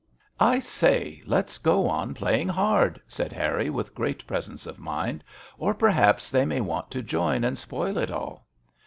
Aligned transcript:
"I 0.39 0.57
say, 0.57 1.21
let's 1.27 1.59
go 1.59 1.87
on 1.87 2.15
playing 2.15 2.47
hard," 2.47 2.99
said 3.07 3.31
Harry, 3.31 3.69
with 3.69 3.93
great 3.93 4.25
pre 4.25 4.41
sence 4.41 4.65
of 4.65 4.79
mind," 4.79 5.23
or 5.59 5.75
perhaps 5.75 6.31
they 6.31 6.43
may 6.43 6.59
want 6.59 6.89
to 6.89 7.03
join 7.03 7.43
and 7.43 7.55
spoil 7.55 7.99
it 7.99 8.09
all." 8.09 8.47